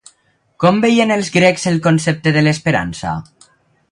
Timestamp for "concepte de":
1.87-2.45